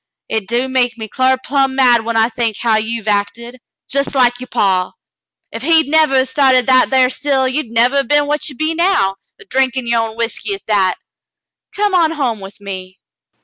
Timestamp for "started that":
6.25-6.89